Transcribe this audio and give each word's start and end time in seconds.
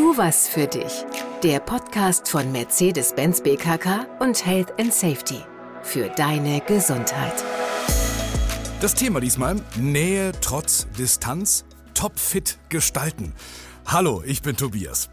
Tu 0.00 0.16
was 0.16 0.48
für 0.48 0.66
dich. 0.66 1.04
Der 1.42 1.60
Podcast 1.60 2.26
von 2.26 2.50
Mercedes-Benz 2.52 3.42
BKK 3.42 4.06
und 4.18 4.46
Health 4.46 4.72
and 4.80 4.94
Safety. 4.94 5.42
Für 5.82 6.08
deine 6.08 6.62
Gesundheit. 6.62 7.44
Das 8.80 8.94
Thema 8.94 9.20
diesmal: 9.20 9.56
Nähe 9.76 10.32
trotz 10.40 10.86
Distanz, 10.98 11.66
topfit 11.92 12.58
gestalten. 12.70 13.34
Hallo, 13.84 14.22
ich 14.24 14.40
bin 14.40 14.56
Tobias. 14.56 15.10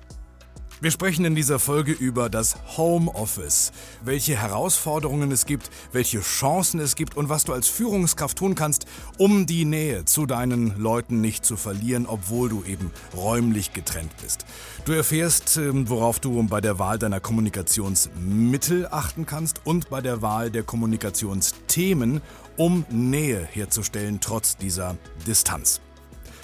Wir 0.79 0.91
sprechen 0.91 1.25
in 1.25 1.33
dieser 1.33 1.57
Folge 1.57 1.91
über 1.91 2.29
das 2.29 2.55
Homeoffice, 2.77 3.71
welche 4.03 4.39
Herausforderungen 4.39 5.31
es 5.31 5.47
gibt, 5.47 5.71
welche 5.91 6.19
Chancen 6.21 6.79
es 6.79 6.95
gibt 6.95 7.17
und 7.17 7.29
was 7.29 7.45
du 7.45 7.53
als 7.53 7.67
Führungskraft 7.67 8.37
tun 8.37 8.53
kannst, 8.53 8.85
um 9.17 9.47
die 9.47 9.65
Nähe 9.65 10.05
zu 10.05 10.27
deinen 10.27 10.77
Leuten 10.77 11.19
nicht 11.19 11.45
zu 11.45 11.57
verlieren, 11.57 12.05
obwohl 12.05 12.49
du 12.49 12.63
eben 12.63 12.91
räumlich 13.15 13.73
getrennt 13.73 14.11
bist. 14.21 14.45
Du 14.85 14.91
erfährst, 14.91 15.57
ähm, 15.57 15.89
worauf 15.89 16.19
du 16.19 16.43
bei 16.43 16.61
der 16.61 16.77
Wahl 16.77 16.99
deiner 16.99 17.21
Kommunikationsmittel 17.21 18.87
achten 18.91 19.25
kannst 19.25 19.61
und 19.63 19.89
bei 19.89 20.01
der 20.01 20.21
Wahl 20.21 20.51
der 20.51 20.61
Kommunikationsthemen, 20.61 22.21
um 22.55 22.85
Nähe 22.91 23.43
herzustellen 23.51 24.19
trotz 24.21 24.57
dieser 24.57 24.95
Distanz. 25.25 25.81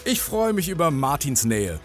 Ich 0.05 0.21
freue 0.21 0.53
mich 0.53 0.69
über 0.69 0.89
Martins 0.89 1.45
Nähe. 1.45 1.79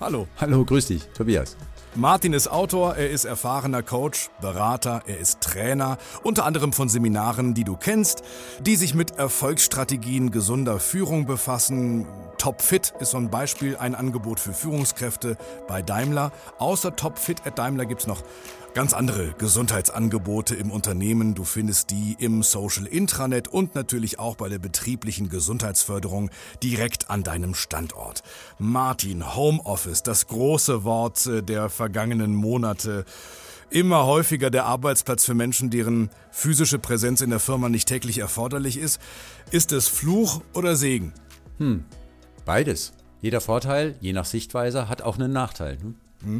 Hallo. 0.00 0.28
Hallo, 0.36 0.64
grüß 0.64 0.86
dich, 0.86 1.02
Tobias. 1.08 1.56
Martin 1.94 2.32
ist 2.32 2.48
Autor, 2.48 2.96
er 2.96 3.10
ist 3.10 3.24
erfahrener 3.24 3.82
Coach, 3.82 4.30
Berater, 4.40 5.02
er 5.06 5.18
ist 5.18 5.40
Trainer, 5.40 5.98
unter 6.22 6.44
anderem 6.44 6.72
von 6.72 6.88
Seminaren, 6.88 7.54
die 7.54 7.64
du 7.64 7.76
kennst, 7.76 8.22
die 8.60 8.76
sich 8.76 8.94
mit 8.94 9.18
Erfolgsstrategien 9.18 10.30
gesunder 10.30 10.78
Führung 10.80 11.26
befassen. 11.26 12.06
Topfit 12.36 12.92
ist 13.00 13.10
so 13.10 13.16
ein 13.16 13.30
Beispiel, 13.30 13.76
ein 13.76 13.94
Angebot 13.94 14.38
für 14.38 14.52
Führungskräfte 14.52 15.36
bei 15.66 15.82
Daimler. 15.82 16.30
Außer 16.58 16.94
Topfit 16.94 17.46
at 17.46 17.58
Daimler 17.58 17.86
gibt 17.86 18.02
es 18.02 18.06
noch 18.06 18.22
ganz 18.74 18.92
andere 18.92 19.34
Gesundheitsangebote 19.38 20.54
im 20.54 20.70
Unternehmen. 20.70 21.34
Du 21.34 21.44
findest 21.44 21.90
die 21.90 22.16
im 22.18 22.42
Social 22.42 22.86
Intranet 22.86 23.48
und 23.48 23.74
natürlich 23.74 24.18
auch 24.18 24.36
bei 24.36 24.48
der 24.48 24.58
betrieblichen 24.58 25.28
Gesundheitsförderung 25.28 26.30
direkt 26.62 27.10
an 27.10 27.22
deinem 27.22 27.54
Standort. 27.54 28.22
Martin, 28.58 29.34
Homeoffice, 29.34 30.02
das 30.02 30.26
große 30.26 30.84
Wort 30.84 31.26
äh, 31.26 31.42
der 31.42 31.68
vergangenen 31.70 32.34
Monate. 32.34 33.04
Immer 33.70 34.06
häufiger 34.06 34.50
der 34.50 34.64
Arbeitsplatz 34.64 35.24
für 35.24 35.34
Menschen, 35.34 35.70
deren 35.70 36.08
physische 36.30 36.78
Präsenz 36.78 37.20
in 37.20 37.30
der 37.30 37.40
Firma 37.40 37.68
nicht 37.68 37.88
täglich 37.88 38.18
erforderlich 38.18 38.78
ist. 38.78 39.00
Ist 39.50 39.72
es 39.72 39.88
Fluch 39.88 40.40
oder 40.54 40.74
Segen? 40.74 41.12
Hm, 41.58 41.84
beides. 42.44 42.92
Jeder 43.20 43.40
Vorteil, 43.40 43.96
je 44.00 44.12
nach 44.12 44.24
Sichtweise, 44.24 44.88
hat 44.88 45.02
auch 45.02 45.18
einen 45.18 45.32
Nachteil. 45.32 45.78
Hm? 45.80 45.96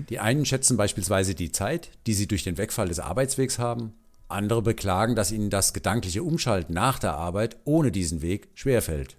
Die 0.08 0.18
einen 0.18 0.44
schätzen 0.44 0.76
beispielsweise 0.76 1.34
die 1.34 1.52
Zeit, 1.52 1.90
die 2.06 2.14
sie 2.14 2.26
durch 2.26 2.44
den 2.44 2.58
Wegfall 2.58 2.88
des 2.88 3.00
Arbeitswegs 3.00 3.58
haben. 3.58 3.94
Andere 4.28 4.62
beklagen, 4.62 5.14
dass 5.14 5.32
ihnen 5.32 5.50
das 5.50 5.72
gedankliche 5.72 6.22
Umschalten 6.22 6.74
nach 6.74 6.98
der 6.98 7.14
Arbeit 7.14 7.56
ohne 7.64 7.90
diesen 7.92 8.20
Weg 8.20 8.48
schwerfällt. 8.54 9.16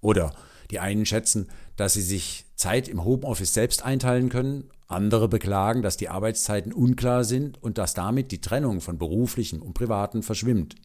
Oder 0.00 0.32
die 0.70 0.80
einen 0.80 1.06
schätzen, 1.06 1.48
dass 1.76 1.94
sie 1.94 2.02
sich 2.02 2.46
Zeit 2.54 2.88
im 2.88 3.04
Homeoffice 3.04 3.54
selbst 3.54 3.84
einteilen 3.84 4.28
können. 4.28 4.70
Andere 4.86 5.28
beklagen, 5.28 5.82
dass 5.82 5.96
die 5.96 6.08
Arbeitszeiten 6.08 6.72
unklar 6.72 7.24
sind 7.24 7.62
und 7.62 7.76
dass 7.76 7.94
damit 7.94 8.32
die 8.32 8.40
Trennung 8.40 8.80
von 8.80 8.98
beruflichem 8.98 9.60
und 9.60 9.74
privatem 9.74 10.22
verschwimmt. 10.22 10.76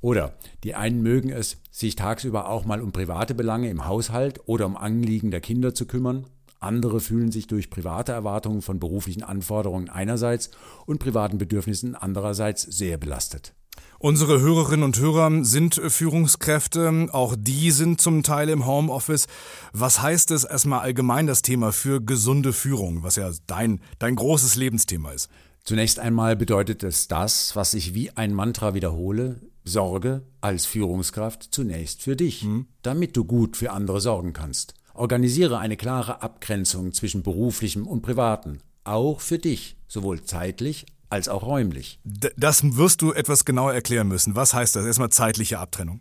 Oder 0.00 0.34
die 0.64 0.74
einen 0.74 1.02
mögen 1.02 1.30
es, 1.30 1.58
sich 1.70 1.94
tagsüber 1.94 2.48
auch 2.48 2.64
mal 2.64 2.80
um 2.80 2.90
private 2.90 3.34
Belange 3.34 3.68
im 3.68 3.86
Haushalt 3.86 4.40
oder 4.46 4.66
um 4.66 4.76
Anliegen 4.76 5.30
der 5.30 5.42
Kinder 5.42 5.74
zu 5.74 5.86
kümmern 5.86 6.26
andere 6.60 7.00
fühlen 7.00 7.32
sich 7.32 7.46
durch 7.46 7.70
private 7.70 8.12
Erwartungen 8.12 8.62
von 8.62 8.78
beruflichen 8.78 9.22
Anforderungen 9.22 9.88
einerseits 9.88 10.50
und 10.86 10.98
privaten 10.98 11.38
Bedürfnissen 11.38 11.94
andererseits 11.94 12.62
sehr 12.62 12.98
belastet. 12.98 13.54
Unsere 13.98 14.40
Hörerinnen 14.40 14.82
und 14.82 14.98
Hörer 14.98 15.44
sind 15.44 15.74
Führungskräfte, 15.74 17.08
auch 17.12 17.36
die 17.38 17.70
sind 17.70 18.00
zum 18.00 18.22
Teil 18.22 18.48
im 18.48 18.64
Homeoffice. 18.64 19.26
Was 19.72 20.00
heißt 20.00 20.30
es 20.30 20.44
erstmal 20.44 20.80
allgemein 20.80 21.26
das 21.26 21.42
Thema 21.42 21.70
für 21.72 22.00
gesunde 22.00 22.54
Führung, 22.54 23.02
was 23.02 23.16
ja 23.16 23.30
dein, 23.46 23.80
dein 23.98 24.16
großes 24.16 24.56
Lebensthema 24.56 25.12
ist? 25.12 25.28
Zunächst 25.64 25.98
einmal 25.98 26.34
bedeutet 26.34 26.82
es 26.82 27.08
das, 27.08 27.54
was 27.56 27.74
ich 27.74 27.92
wie 27.92 28.10
ein 28.16 28.32
Mantra 28.32 28.72
wiederhole, 28.72 29.40
Sorge 29.64 30.22
als 30.40 30.64
Führungskraft 30.64 31.48
zunächst 31.50 32.02
für 32.02 32.16
dich, 32.16 32.42
hm. 32.42 32.66
damit 32.80 33.16
du 33.16 33.24
gut 33.26 33.58
für 33.58 33.70
andere 33.70 34.00
sorgen 34.00 34.32
kannst. 34.32 34.74
Organisiere 35.00 35.58
eine 35.58 35.78
klare 35.78 36.20
Abgrenzung 36.20 36.92
zwischen 36.92 37.22
beruflichem 37.22 37.86
und 37.86 38.02
privatem, 38.02 38.58
auch 38.84 39.22
für 39.22 39.38
dich, 39.38 39.78
sowohl 39.88 40.22
zeitlich 40.24 40.84
als 41.08 41.30
auch 41.30 41.42
räumlich. 41.42 41.98
Das 42.04 42.76
wirst 42.76 43.00
du 43.00 43.14
etwas 43.14 43.46
genauer 43.46 43.72
erklären 43.72 44.08
müssen. 44.08 44.36
Was 44.36 44.52
heißt 44.52 44.76
das? 44.76 44.84
Erstmal 44.84 45.08
zeitliche 45.08 45.58
Abtrennung. 45.58 46.00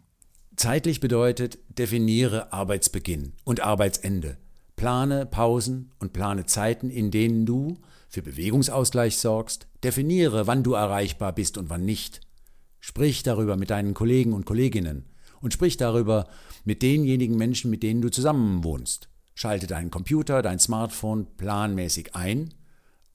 Zeitlich 0.57 0.99
bedeutet, 0.99 1.59
definiere 1.69 2.51
Arbeitsbeginn 2.51 3.31
und 3.45 3.61
Arbeitsende. 3.61 4.35
Plane 4.75 5.25
Pausen 5.25 5.91
und 5.99 6.11
plane 6.11 6.45
Zeiten, 6.45 6.89
in 6.89 7.09
denen 7.09 7.45
du 7.45 7.77
für 8.09 8.21
Bewegungsausgleich 8.21 9.17
sorgst. 9.17 9.67
Definiere, 9.81 10.45
wann 10.45 10.61
du 10.61 10.73
erreichbar 10.73 11.31
bist 11.31 11.57
und 11.57 11.69
wann 11.69 11.85
nicht. 11.85 12.19
Sprich 12.81 13.23
darüber 13.23 13.55
mit 13.55 13.69
deinen 13.69 13.93
Kollegen 13.93 14.33
und 14.33 14.45
Kolleginnen 14.45 15.05
und 15.41 15.53
sprich 15.53 15.77
darüber 15.77 16.27
mit 16.65 16.81
denjenigen 16.81 17.37
Menschen, 17.37 17.71
mit 17.71 17.83
denen 17.83 18.01
du 18.01 18.09
zusammen 18.09 18.63
wohnst. 18.63 19.09
Schalte 19.33 19.67
deinen 19.67 19.91
Computer, 19.91 20.41
dein 20.41 20.59
Smartphone 20.59 21.27
planmäßig 21.37 22.15
ein 22.15 22.53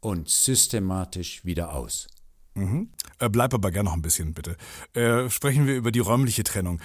und 0.00 0.28
systematisch 0.28 1.44
wieder 1.44 1.74
aus. 1.74 2.08
Mhm. 2.54 2.90
Äh, 3.18 3.28
bleib 3.28 3.52
aber 3.52 3.70
gerne 3.70 3.88
noch 3.88 3.96
ein 3.96 4.02
bisschen, 4.02 4.32
bitte. 4.32 4.56
Äh, 4.94 5.28
sprechen 5.28 5.66
wir 5.66 5.76
über 5.76 5.90
die 5.90 6.00
räumliche 6.00 6.44
Trennung. 6.44 6.80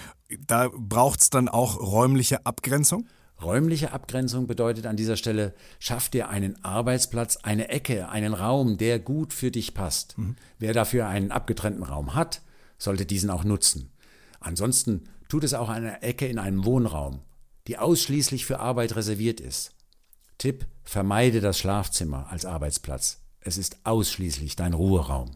Da 0.46 0.68
braucht 0.74 1.20
es 1.20 1.30
dann 1.30 1.48
auch 1.48 1.80
räumliche 1.80 2.44
Abgrenzung? 2.44 3.06
Räumliche 3.42 3.92
Abgrenzung 3.92 4.46
bedeutet 4.46 4.86
an 4.86 4.96
dieser 4.96 5.16
Stelle, 5.16 5.54
schaff 5.78 6.10
dir 6.10 6.28
einen 6.28 6.62
Arbeitsplatz, 6.62 7.38
eine 7.38 7.68
Ecke, 7.68 8.10
einen 8.10 8.34
Raum, 8.34 8.76
der 8.76 8.98
gut 8.98 9.32
für 9.32 9.50
dich 9.50 9.72
passt. 9.72 10.18
Mhm. 10.18 10.36
Wer 10.58 10.74
dafür 10.74 11.08
einen 11.08 11.30
abgetrennten 11.30 11.82
Raum 11.82 12.14
hat, 12.14 12.42
sollte 12.76 13.06
diesen 13.06 13.30
auch 13.30 13.44
nutzen. 13.44 13.90
Ansonsten 14.40 15.04
tut 15.30 15.44
es 15.44 15.54
auch 15.54 15.70
an 15.70 15.76
einer 15.76 16.02
Ecke 16.02 16.26
in 16.26 16.38
einem 16.38 16.64
Wohnraum, 16.66 17.20
die 17.66 17.78
ausschließlich 17.78 18.44
für 18.44 18.60
Arbeit 18.60 18.96
reserviert 18.96 19.40
ist. 19.40 19.72
Tipp, 20.36 20.66
vermeide 20.82 21.40
das 21.40 21.58
Schlafzimmer 21.58 22.26
als 22.30 22.44
Arbeitsplatz. 22.44 23.22
Es 23.40 23.56
ist 23.56 23.78
ausschließlich 23.84 24.56
dein 24.56 24.74
Ruheraum. 24.74 25.30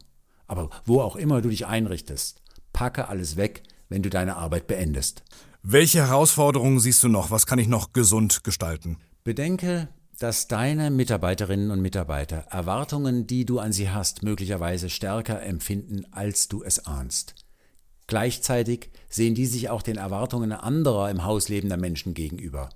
Aber 0.47 0.69
wo 0.85 1.01
auch 1.01 1.15
immer 1.15 1.41
du 1.41 1.49
dich 1.49 1.65
einrichtest, 1.65 2.41
packe 2.73 3.07
alles 3.07 3.37
weg, 3.37 3.63
wenn 3.89 4.03
du 4.03 4.09
deine 4.09 4.35
Arbeit 4.35 4.67
beendest. 4.67 5.23
Welche 5.63 5.99
Herausforderungen 5.99 6.79
siehst 6.79 7.01
du 7.03 7.07
noch? 7.07 7.31
Was 7.31 7.47
kann 7.47 7.57
ich 7.57 7.67
noch 7.67 7.93
gesund 7.93 8.43
gestalten? 8.43 8.97
Bedenke, 9.23 9.87
dass 10.19 10.47
deine 10.47 10.91
Mitarbeiterinnen 10.91 11.71
und 11.71 11.81
Mitarbeiter 11.81 12.45
Erwartungen, 12.49 13.27
die 13.27 13.45
du 13.45 13.59
an 13.59 13.71
sie 13.71 13.89
hast, 13.89 14.23
möglicherweise 14.23 14.89
stärker 14.89 15.41
empfinden, 15.41 16.05
als 16.11 16.47
du 16.47 16.63
es 16.63 16.85
ahnst. 16.85 17.44
Gleichzeitig 18.07 18.91
sehen 19.09 19.35
die 19.35 19.45
sich 19.45 19.69
auch 19.69 19.81
den 19.81 19.97
Erwartungen 19.97 20.51
anderer 20.51 21.09
im 21.09 21.23
Haus 21.23 21.49
lebender 21.49 21.77
Menschen 21.77 22.13
gegenüber. 22.13 22.69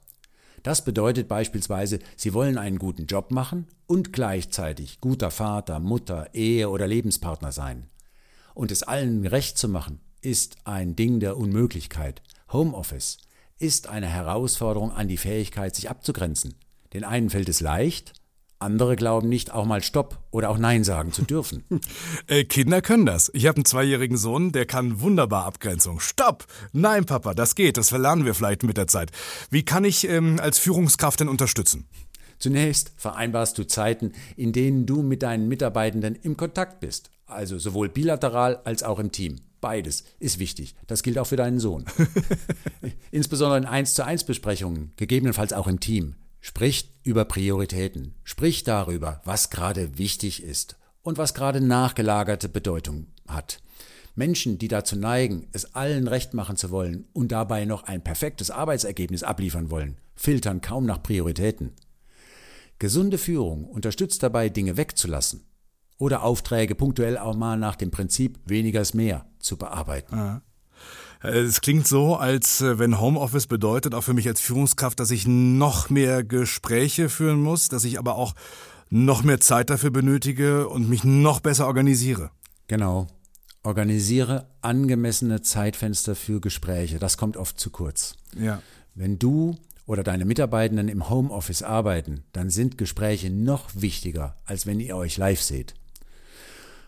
Das 0.64 0.84
bedeutet 0.84 1.28
beispielsweise, 1.28 2.00
sie 2.16 2.34
wollen 2.34 2.58
einen 2.58 2.80
guten 2.80 3.06
Job 3.06 3.32
machen 3.32 3.68
und 3.88 4.12
gleichzeitig 4.12 5.00
guter 5.00 5.32
Vater, 5.32 5.80
Mutter, 5.80 6.34
Ehe 6.34 6.70
oder 6.70 6.88
Lebenspartner 6.88 7.52
sein. 7.52 7.90
Und 8.54 8.72
es 8.72 8.84
allen 8.84 9.26
recht 9.26 9.58
zu 9.58 9.70
machen, 9.70 10.02
ist 10.22 10.58
ein 10.66 10.96
Ding 10.96 11.20
der 11.20 11.38
Unmöglichkeit. 11.38 12.22
Homeoffice 12.52 13.20
ist 13.58 13.88
eine 13.88 14.08
Herausforderung 14.08 14.92
an 14.92 15.08
die 15.08 15.18
Fähigkeit, 15.18 15.76
sich 15.76 15.90
abzugrenzen. 15.90 16.56
Den 16.94 17.04
einen 17.04 17.30
fällt 17.30 17.50
es 17.50 17.62
leicht, 17.62 18.14
andere 18.60 18.96
glauben 18.96 19.30
nicht, 19.30 19.52
auch 19.54 19.66
mal 19.66 19.82
Stopp 19.82 20.20
oder 20.32 20.50
auch 20.50 20.58
Nein 20.58 20.84
sagen 20.84 21.14
zu 21.14 21.24
dürfen. 21.24 21.64
äh, 22.28 22.44
Kinder 22.44 22.82
können 22.82 23.06
das. 23.06 23.32
Ich 23.34 23.48
habe 23.48 23.58
einen 23.58 23.66
zweijährigen 23.66 24.18
Sohn, 24.18 24.52
der 24.52 24.66
kann 24.66 25.02
wunderbar 25.02 25.46
Abgrenzung. 25.46 26.00
Stopp! 26.00 26.46
Nein, 26.74 27.06
Papa, 27.06 27.34
das 27.34 27.56
geht. 27.56 27.78
Das 27.78 27.90
verlernen 27.90 28.26
wir 28.26 28.36
vielleicht 28.36 28.64
mit 28.64 28.78
der 28.78 28.88
Zeit. 28.88 29.12
Wie 29.50 29.64
kann 29.64 29.86
ich 29.86 30.08
ähm, 30.08 30.40
als 30.42 30.60
Führungskraft 30.60 31.22
denn 31.22 31.30
unterstützen? 31.30 31.88
Zunächst 32.38 32.94
vereinbarst 32.96 33.58
du 33.58 33.66
Zeiten, 33.66 34.14
in 34.36 34.54
denen 34.54 34.86
du 34.86 35.02
mit 35.02 35.24
deinen 35.24 35.48
Mitarbeitenden 35.48 36.16
im 36.16 36.38
Kontakt 36.38 36.80
bist. 36.80 37.12
Also 37.26 37.60
sowohl 37.60 37.90
bilateral 37.90 38.62
als 38.64 38.84
auch 38.84 39.00
im 39.00 39.12
Team. 39.12 39.38
Beides 39.62 40.06
ist 40.20 40.40
wichtig. 40.40 40.76
Das 40.88 41.04
gilt 41.04 41.18
auch 41.18 41.28
für 41.28 41.36
deinen 41.36 41.60
Sohn. 41.60 41.86
Insbesondere 43.12 43.58
in 43.60 43.66
1 43.66 43.94
zu 43.94 44.06
1 44.06 44.24
Besprechungen, 44.24 44.94
gegebenenfalls 44.96 45.52
auch 45.52 45.68
im 45.68 45.80
Team. 45.82 46.16
Sprich 46.42 46.94
über 47.04 47.26
Prioritäten. 47.26 48.16
Sprich 48.24 48.64
darüber, 48.64 49.22
was 49.26 49.50
gerade 49.50 49.98
wichtig 49.98 50.44
ist 50.44 50.78
und 51.02 51.18
was 51.18 51.34
gerade 51.34 51.62
nachgelagerte 51.62 52.50
Bedeutung 52.50 53.08
hat. 53.28 53.62
Menschen, 54.16 54.58
die 54.58 54.68
dazu 54.68 54.96
neigen, 54.98 55.48
es 55.54 55.76
allen 55.76 56.08
recht 56.08 56.34
machen 56.34 56.58
zu 56.58 56.72
wollen 56.72 57.08
und 57.14 57.32
dabei 57.32 57.66
noch 57.66 57.84
ein 57.84 58.04
perfektes 58.04 58.52
Arbeitsergebnis 58.52 59.24
abliefern 59.24 59.70
wollen, 59.70 59.98
filtern 60.16 60.62
kaum 60.62 60.86
nach 60.86 61.02
Prioritäten. 61.02 61.72
Gesunde 62.80 63.18
Führung 63.18 63.66
unterstützt 63.66 64.24
dabei, 64.24 64.50
Dinge 64.50 64.78
wegzulassen 64.78 65.46
oder 65.98 66.24
Aufträge 66.24 66.76
punktuell 66.76 67.18
auch 67.18 67.36
mal 67.36 67.58
nach 67.58 67.76
dem 67.76 67.92
Prinzip 67.92 68.40
weniger 68.46 68.82
ist 68.82 68.94
mehr 68.94 69.26
zu 69.40 69.58
bearbeiten. 69.58 70.16
Ja. 70.16 70.42
Es 71.22 71.60
klingt 71.60 71.86
so, 71.86 72.16
als 72.16 72.62
äh, 72.62 72.80
wenn 72.80 73.00
Homeoffice 73.00 73.48
bedeutet, 73.48 73.94
auch 73.94 74.04
für 74.04 74.14
mich 74.14 74.28
als 74.28 74.40
Führungskraft, 74.40 75.00
dass 75.00 75.12
ich 75.12 75.28
noch 75.28 75.90
mehr 75.90 76.24
Gespräche 76.24 77.10
führen 77.10 77.42
muss, 77.42 77.68
dass 77.68 77.84
ich 77.84 78.00
aber 78.00 78.16
auch 78.16 78.36
noch 78.90 79.22
mehr 79.24 79.40
Zeit 79.40 79.70
dafür 79.70 79.92
benötige 79.92 80.70
und 80.70 80.90
mich 80.90 81.04
noch 81.04 81.42
besser 81.42 81.68
organisiere. 81.68 82.32
Genau. 82.68 83.08
Organisiere 83.64 84.48
angemessene 84.62 85.42
Zeitfenster 85.42 86.16
für 86.16 86.40
Gespräche. 86.40 87.00
Das 87.00 87.18
kommt 87.18 87.36
oft 87.36 87.60
zu 87.60 87.70
kurz. 87.70 88.16
Ja. 88.40 88.62
Wenn 88.96 89.20
du 89.20 89.58
oder 89.86 90.04
deine 90.04 90.24
Mitarbeitenden 90.24 90.88
im 90.88 91.10
Homeoffice 91.10 91.64
arbeiten, 91.64 92.24
dann 92.32 92.50
sind 92.50 92.78
Gespräche 92.78 93.30
noch 93.30 93.70
wichtiger, 93.74 94.38
als 94.46 94.66
wenn 94.66 94.80
ihr 94.80 94.96
euch 94.96 95.18
live 95.18 95.42
seht. 95.42 95.74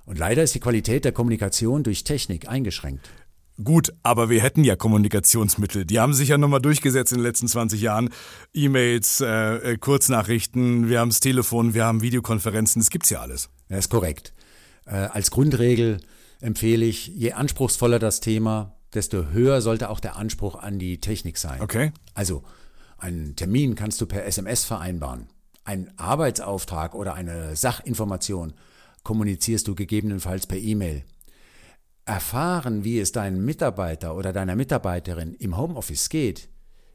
Und 0.05 0.17
leider 0.17 0.43
ist 0.43 0.55
die 0.55 0.59
Qualität 0.59 1.03
der 1.03 1.11
Kommunikation 1.11 1.83
durch 1.83 2.03
Technik 2.03 2.47
eingeschränkt. 2.47 3.09
Gut, 3.63 3.93
aber 4.03 4.29
wir 4.29 4.41
hätten 4.41 4.63
ja 4.63 4.75
Kommunikationsmittel. 4.75 5.85
Die 5.85 5.99
haben 5.99 6.13
sich 6.13 6.29
ja 6.29 6.37
nochmal 6.37 6.61
durchgesetzt 6.61 7.11
in 7.11 7.19
den 7.19 7.25
letzten 7.25 7.47
20 7.47 7.81
Jahren. 7.81 8.09
E-Mails, 8.53 9.21
äh, 9.21 9.73
äh, 9.73 9.77
Kurznachrichten, 9.77 10.89
wir 10.89 10.99
haben 10.99 11.09
das 11.09 11.19
Telefon, 11.19 11.73
wir 11.73 11.85
haben 11.85 12.01
Videokonferenzen, 12.01 12.81
das 12.81 12.89
gibt's 12.89 13.09
ja 13.09 13.21
alles. 13.21 13.49
Das 13.69 13.79
ist 13.79 13.89
korrekt. 13.89 14.33
Äh, 14.85 14.95
als 14.95 15.31
Grundregel 15.31 15.99
empfehle 16.39 16.85
ich, 16.85 17.07
je 17.07 17.33
anspruchsvoller 17.33 17.99
das 17.99 18.19
Thema, 18.19 18.75
desto 18.93 19.29
höher 19.31 19.61
sollte 19.61 19.89
auch 19.89 19.99
der 19.99 20.15
Anspruch 20.15 20.55
an 20.55 20.79
die 20.79 20.99
Technik 20.99 21.37
sein. 21.37 21.61
Okay. 21.61 21.91
Also, 22.13 22.43
einen 22.97 23.35
Termin 23.35 23.75
kannst 23.75 24.01
du 24.01 24.05
per 24.05 24.25
SMS 24.25 24.65
vereinbaren. 24.65 25.27
Ein 25.63 25.91
Arbeitsauftrag 25.97 26.95
oder 26.95 27.13
eine 27.13 27.55
Sachinformation 27.55 28.53
kommunizierst 29.03 29.67
du 29.67 29.75
gegebenenfalls 29.75 30.47
per 30.47 30.57
E-Mail. 30.57 31.03
Erfahren, 32.05 32.83
wie 32.83 32.99
es 32.99 33.11
deinem 33.11 33.45
Mitarbeiter 33.45 34.15
oder 34.15 34.33
deiner 34.33 34.55
Mitarbeiterin 34.55 35.33
im 35.35 35.57
Homeoffice 35.57 36.09
geht, 36.09 36.49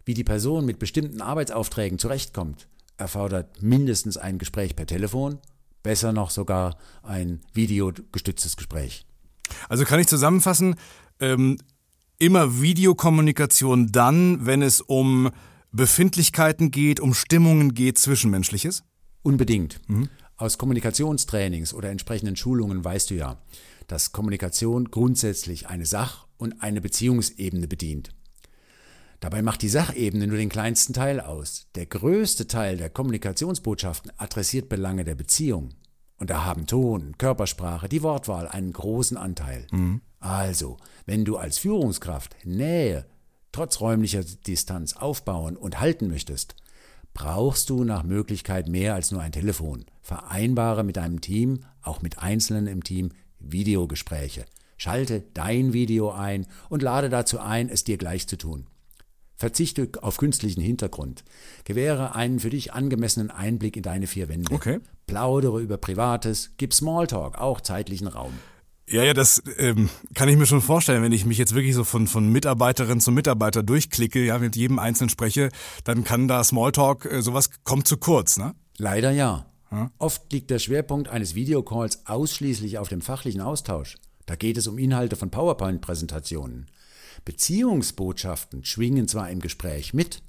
wie 0.05 0.15
die 0.15 0.25
Person 0.25 0.67
mit 0.67 0.79
bestimmten 0.79 1.21
Arbeitsaufträgen 1.21 1.99
zurechtkommt, 1.99 2.69
erfordert 2.97 3.63
mindestens 3.63 4.17
ein 4.17 4.39
Gespräch 4.39 4.77
per 4.77 4.87
Telefon, 4.87 5.39
besser 5.83 6.13
noch 6.13 6.31
sogar 6.31 6.77
ein 7.03 7.41
videogestütztes 7.53 8.57
Gespräch. 8.57 9.07
Also 9.69 9.85
kann 9.85 10.01
ich 10.01 10.09
zusammenfassen, 10.09 10.77
ähm, 11.21 11.59
immer 12.19 12.61
Videokommunikation 12.61 13.93
dann, 13.93 14.47
wenn 14.47 14.63
es 14.63 14.81
um 14.81 15.31
Befindlichkeiten 15.73 16.71
geht, 16.71 17.01
um 17.01 17.15
Stimmungen 17.15 17.75
geht, 17.75 17.99
Zwischenmenschliches? 17.99 18.83
Unbedingt. 19.23 19.81
Mhm. 19.89 20.09
Aus 20.37 20.59
Kommunikationstrainings 20.59 21.75
oder 21.75 21.91
entsprechenden 21.91 22.37
Schulungen 22.37 22.85
weißt 22.85 23.11
du 23.11 23.15
ja, 23.15 23.39
dass 23.87 24.13
Kommunikation 24.13 24.91
grundsätzlich 24.91 25.69
eine 25.69 25.87
Sach- 25.87 26.27
und 26.37 26.63
eine 26.63 26.81
Beziehungsebene 26.81 27.69
bedient. 27.69 28.11
Dabei 29.21 29.43
macht 29.43 29.63
die 29.63 29.69
Sachebene 29.69 30.27
nur 30.27 30.37
den 30.37 30.49
kleinsten 30.49 30.93
Teil 30.93 31.21
aus. 31.21 31.69
Der 31.75 31.87
größte 31.87 32.47
Teil 32.47 32.77
der 32.77 32.91
Kommunikationsbotschaften 32.91 34.13
adressiert 34.19 34.69
Belange 34.69 35.05
der 35.05 35.15
Beziehung. 35.15 35.71
Und 36.19 36.31
da 36.31 36.45
haben 36.45 36.67
Ton, 36.67 37.17
Körpersprache, 37.19 37.89
die 37.89 38.03
Wortwahl 38.03 38.49
einen 38.49 38.73
großen 38.73 39.17
Anteil. 39.17 39.67
Mhm. 39.71 40.01
Also, 40.21 40.77
wenn 41.05 41.25
du 41.25 41.37
als 41.37 41.59
Führungskraft 41.59 42.37
Nähe 42.45 43.07
trotz 43.53 43.81
räumlicher 43.81 44.23
Distanz 44.23 44.97
aufbauen 44.97 45.57
und 45.57 45.81
halten 45.81 46.09
möchtest, 46.09 46.57
brauchst 47.15 47.71
du 47.71 47.85
nach 47.85 48.03
Möglichkeit 48.03 48.69
mehr 48.69 48.95
als 48.95 49.11
nur 49.11 49.23
ein 49.23 49.33
Telefon. 49.33 49.87
Vereinbare 50.03 50.85
mit 50.85 50.97
deinem 50.97 51.23
Team, 51.23 51.61
auch 51.81 52.03
mit 52.03 52.19
Einzelnen 52.19 52.67
im 52.67 52.85
Team, 52.85 53.13
Videogespräche. 53.39 54.45
Schalte 54.77 55.25
dein 55.35 55.73
Video 55.73 56.11
ein 56.11 56.47
und 56.69 56.83
lade 56.83 57.09
dazu 57.09 57.39
ein, 57.39 57.69
es 57.69 57.85
dir 57.85 57.97
gleich 57.97 58.27
zu 58.27 58.37
tun. 58.37 58.67
Verzichte 59.37 59.91
auf 60.01 60.17
künstlichen 60.17 60.63
Hintergrund. 60.63 61.25
Gewähre 61.65 62.15
einen 62.15 62.41
für 62.41 62.51
dich 62.51 62.73
angemessenen 62.73 63.31
Einblick 63.31 63.77
in 63.77 63.83
deine 63.83 64.07
vier 64.07 64.29
Wände. 64.29 64.55
Okay. 64.55 64.81
Plaudere 65.07 65.61
über 65.61 65.77
Privates, 65.77 66.53
gib 66.57 66.73
Smalltalk 66.73 67.39
auch 67.39 67.61
zeitlichen 67.61 68.07
Raum. 68.07 68.33
Ja, 68.89 69.03
ja, 69.03 69.15
das 69.15 69.43
ähm, 69.59 69.91
kann 70.15 70.29
ich 70.29 70.37
mir 70.37 70.47
schon 70.47 70.63
vorstellen, 70.63 71.03
wenn 71.03 71.13
ich 71.13 71.27
mich 71.27 71.39
jetzt 71.39 71.55
wirklich 71.55 71.75
so 71.75 71.83
von, 71.83 72.07
von 72.07 72.31
Mitarbeiterin 72.31 73.01
zu 73.01 73.11
Mitarbeiter 73.11 73.65
durchklicke, 73.65 74.25
ja, 74.25 74.39
mit 74.39 74.55
jedem 74.55 74.79
Einzelnen 74.79 75.11
spreche, 75.11 75.51
dann 75.83 76.05
kann 76.05 76.29
da 76.29 76.43
Smalltalk, 76.45 77.05
äh, 77.05 77.21
sowas 77.21 77.51
kommt 77.65 77.89
zu 77.89 77.97
kurz, 77.97 78.39
ne? 78.39 78.55
Leider 78.79 79.11
ja. 79.11 79.47
Hm? 79.71 79.91
Oft 79.99 80.33
liegt 80.33 80.51
der 80.51 80.59
Schwerpunkt 80.59 81.09
eines 81.09 81.35
Videocalls 81.35 82.07
ausschließlich 82.07 82.79
auf 82.79 82.89
dem 82.89 83.01
fachlichen 83.01 83.41
Austausch. 83.41 83.97
Da 84.27 84.37
geht 84.37 84.57
es 84.57 84.67
um 84.67 84.79
Inhalte 84.79 85.17
von 85.17 85.31
PowerPoint-Präsentationen. 85.31 86.67
Beziehungsbotschaften 87.25 88.65
schwingen 88.65 89.09
zwar 89.09 89.31
im 89.31 89.41
Gespräch 89.41 89.95
mit, 89.95 90.23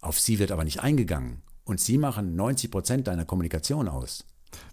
auf 0.00 0.18
sie 0.18 0.38
wird 0.38 0.52
aber 0.52 0.64
nicht 0.64 0.80
eingegangen. 0.80 1.42
Und 1.64 1.80
sie 1.80 1.98
machen 1.98 2.34
90 2.34 2.70
Prozent 2.70 3.06
deiner 3.06 3.24
Kommunikation 3.24 3.88
aus. 3.88 4.24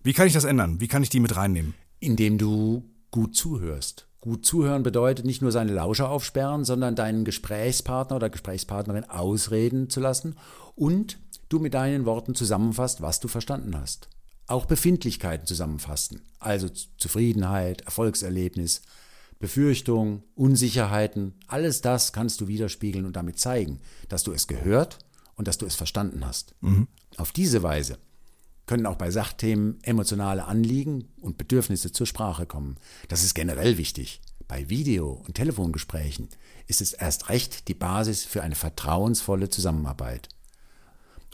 Wie 0.04 0.14
kann 0.14 0.28
ich 0.28 0.34
das 0.34 0.46
ändern? 0.46 0.80
Wie 0.80 0.88
kann 0.88 1.04
ich 1.04 1.10
die 1.10 1.20
mit 1.20 1.36
reinnehmen? 1.36 1.74
Indem 2.00 2.38
du 2.38 2.90
gut 3.12 3.36
zuhörst. 3.36 4.08
Gut 4.22 4.46
zuhören 4.46 4.84
bedeutet 4.84 5.26
nicht 5.26 5.42
nur 5.42 5.52
seine 5.52 5.74
Lauscher 5.74 6.10
aufsperren, 6.10 6.66
sondern 6.66 6.96
deinen 6.96 7.24
Gesprächspartner 7.24 8.16
oder 8.16 8.30
Gesprächspartnerin 8.30 9.06
ausreden 9.06 9.90
zu 9.90 10.00
lassen 10.00 10.36
und 10.76 11.20
du 11.50 11.60
mit 11.60 11.74
deinen 11.74 12.06
Worten 12.06 12.36
zusammenfasst, 12.36 13.02
was 13.02 13.20
du 13.20 13.28
verstanden 13.28 13.78
hast. 13.80 14.10
Auch 14.48 14.66
Befindlichkeiten 14.66 15.46
zusammenfassen, 15.46 16.22
also 16.40 16.70
Zufriedenheit, 16.70 17.82
Erfolgserlebnis, 17.82 18.82
Befürchtung, 19.40 20.24
Unsicherheiten, 20.36 21.34
alles 21.48 21.82
das 21.82 22.14
kannst 22.14 22.42
du 22.42 22.48
widerspiegeln 22.48 23.06
und 23.06 23.16
damit 23.16 23.40
zeigen, 23.40 23.80
dass 24.10 24.24
du 24.24 24.32
es 24.32 24.48
gehört 24.48 25.00
und 25.36 25.48
dass 25.48 25.58
du 25.58 25.66
es 25.66 25.76
verstanden 25.76 26.26
hast. 26.26 26.56
Mhm. 26.62 26.88
Auf 27.18 27.32
diese 27.32 27.62
Weise 27.62 27.98
können 28.66 28.86
auch 28.86 28.96
bei 28.96 29.12
Sachthemen 29.12 29.80
emotionale 29.84 30.46
Anliegen 30.46 31.08
und 31.22 31.38
Bedürfnisse 31.38 31.92
zur 31.92 32.08
Sprache 32.08 32.46
kommen. 32.46 32.78
Das 33.08 33.24
ist 33.24 33.34
generell 33.34 33.78
wichtig. 33.78 34.22
Bei 34.48 34.70
Video- 34.70 35.24
und 35.26 35.36
Telefongesprächen 35.36 36.30
ist 36.68 36.82
es 36.82 36.94
erst 36.94 37.30
recht 37.30 37.68
die 37.68 37.74
Basis 37.74 38.24
für 38.24 38.44
eine 38.44 38.56
vertrauensvolle 38.56 39.50
Zusammenarbeit. 39.50 40.30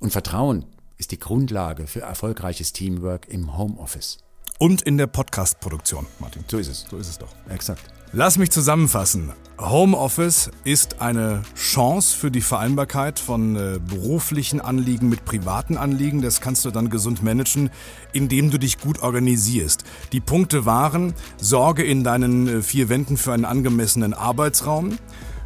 Und 0.03 0.11
Vertrauen 0.11 0.65
ist 0.97 1.11
die 1.11 1.19
Grundlage 1.19 1.87
für 1.87 2.01
erfolgreiches 2.01 2.73
Teamwork 2.73 3.29
im 3.29 3.57
Homeoffice. 3.57 4.17
Und 4.59 4.81
in 4.81 4.97
der 4.97 5.07
Podcast-Produktion, 5.07 6.05
Martin. 6.19 6.43
So 6.51 6.57
ist 6.57 6.67
es. 6.67 6.85
So 6.91 6.97
ist 6.97 7.07
es 7.07 7.17
doch. 7.19 7.29
Exakt. 7.47 7.81
Lass 8.11 8.37
mich 8.37 8.51
zusammenfassen. 8.51 9.31
Homeoffice 9.57 10.51
ist 10.65 10.99
eine 10.99 11.43
Chance 11.55 12.17
für 12.17 12.31
die 12.31 12.41
Vereinbarkeit 12.41 13.17
von 13.17 13.55
äh, 13.55 13.79
beruflichen 13.79 14.59
Anliegen 14.59 15.07
mit 15.07 15.23
privaten 15.23 15.77
Anliegen. 15.77 16.21
Das 16.21 16.41
kannst 16.41 16.65
du 16.65 16.71
dann 16.71 16.89
gesund 16.89 17.23
managen, 17.23 17.69
indem 18.11 18.51
du 18.51 18.59
dich 18.59 18.79
gut 18.79 19.01
organisierst. 19.01 19.85
Die 20.11 20.19
Punkte 20.19 20.65
waren, 20.65 21.13
sorge 21.37 21.83
in 21.83 22.03
deinen 22.03 22.49
äh, 22.49 22.61
vier 22.61 22.89
Wänden 22.89 23.15
für 23.15 23.31
einen 23.31 23.45
angemessenen 23.45 24.13
Arbeitsraum, 24.13 24.97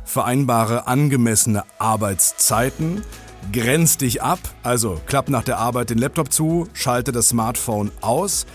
vereinbare 0.04 0.88
angemessene 0.88 1.64
Arbeitszeiten, 1.78 3.04
grenz 3.52 3.98
dich 3.98 4.22
ab, 4.22 4.40
also 4.64 5.00
klapp 5.06 5.30
nach 5.30 5.44
der 5.44 5.58
Arbeit 5.58 5.90
den 5.90 5.98
Laptop 5.98 6.32
zu, 6.32 6.68
schalte 6.74 7.12
das 7.12 7.30
Smartphone 7.30 7.92
aus, 8.02 8.46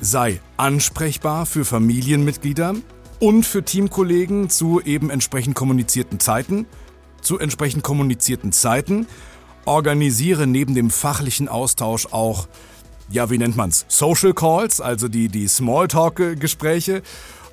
sei 0.00 0.40
ansprechbar 0.56 1.46
für 1.46 1.64
Familienmitglieder, 1.64 2.74
und 3.22 3.44
für 3.46 3.62
Teamkollegen 3.62 4.50
zu 4.50 4.80
eben 4.80 5.08
entsprechend 5.08 5.54
kommunizierten 5.54 6.18
Zeiten, 6.18 6.66
zu 7.20 7.38
entsprechend 7.38 7.84
kommunizierten 7.84 8.50
Zeiten, 8.50 9.06
organisiere 9.64 10.48
neben 10.48 10.74
dem 10.74 10.90
fachlichen 10.90 11.48
Austausch 11.48 12.08
auch, 12.10 12.48
ja, 13.08 13.30
wie 13.30 13.38
nennt 13.38 13.56
man's, 13.56 13.84
Social 13.86 14.34
Calls, 14.34 14.80
also 14.80 15.06
die, 15.06 15.28
die 15.28 15.46
Smalltalk-Gespräche 15.46 17.02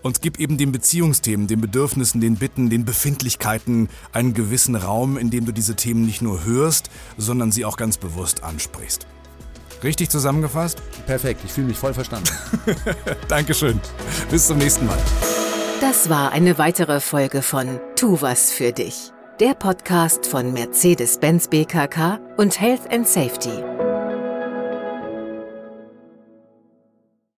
und 0.02 0.22
gib 0.22 0.40
eben 0.40 0.58
den 0.58 0.72
Beziehungsthemen, 0.72 1.48
den 1.48 1.62
Bedürfnissen, 1.62 2.22
den 2.22 2.36
Bitten, 2.36 2.70
den 2.70 2.86
Befindlichkeiten 2.86 3.90
einen 4.12 4.34
gewissen 4.34 4.76
Raum, 4.76 5.18
in 5.18 5.30
dem 5.30 5.46
du 5.46 5.52
diese 5.52 5.76
Themen 5.76 6.06
nicht 6.06 6.22
nur 6.22 6.46
hörst, 6.46 6.90
sondern 7.18 7.52
sie 7.52 7.66
auch 7.66 7.78
ganz 7.78 7.98
bewusst 7.98 8.44
ansprichst. 8.44 9.06
Richtig 9.84 10.10
zusammengefasst? 10.10 10.82
Perfekt, 11.06 11.42
ich 11.46 11.52
fühle 11.52 11.68
mich 11.68 11.78
voll 11.78 11.94
verstanden. 11.94 12.30
Dankeschön. 13.28 13.80
Bis 14.30 14.48
zum 14.48 14.58
nächsten 14.58 14.86
Mal. 14.86 14.98
Das 15.82 16.10
war 16.10 16.32
eine 16.32 16.58
weitere 16.58 17.00
Folge 17.00 17.42
von 17.42 17.80
Tu 17.96 18.22
was 18.22 18.52
für 18.52 18.74
dich, 18.74 19.14
der 19.40 19.54
Podcast 19.54 20.26
von 20.26 20.52
Mercedes-Benz 20.52 21.48
BKK 21.48 22.20
und 22.36 22.60
Health 22.60 22.92
and 22.92 23.08
Safety. 23.08 23.89